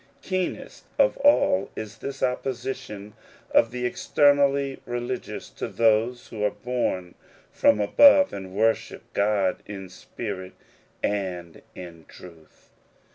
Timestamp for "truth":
12.07-12.71